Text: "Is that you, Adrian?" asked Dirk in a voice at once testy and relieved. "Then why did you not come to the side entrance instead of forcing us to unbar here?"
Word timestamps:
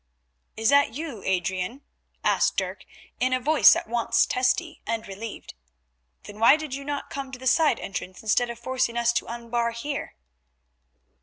"Is 0.57 0.69
that 0.69 0.95
you, 0.95 1.21
Adrian?" 1.27 1.83
asked 2.23 2.57
Dirk 2.57 2.85
in 3.19 3.33
a 3.33 3.39
voice 3.39 3.75
at 3.75 3.85
once 3.87 4.25
testy 4.25 4.81
and 4.87 5.07
relieved. 5.07 5.53
"Then 6.23 6.39
why 6.39 6.55
did 6.57 6.73
you 6.73 6.83
not 6.83 7.11
come 7.11 7.31
to 7.31 7.37
the 7.37 7.45
side 7.45 7.79
entrance 7.79 8.23
instead 8.23 8.49
of 8.49 8.57
forcing 8.57 8.97
us 8.97 9.13
to 9.13 9.27
unbar 9.27 9.69
here?" 9.69 10.15